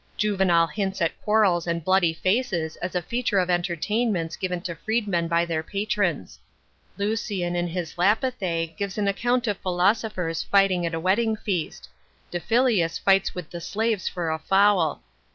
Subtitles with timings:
[0.17, 5.27] Juvenal hints at quarrels and bloody fac»s as a feature of entertainments given to freedmen
[5.27, 6.39] by their patrons.||
[6.97, 11.35] Lncian in his / apithx gives an accoi n' of philosophers fighting at a wedding
[11.35, 11.87] feast.
[12.31, 13.51] Diphilus rights wit!
[13.51, 15.03] the slaves for a fowl.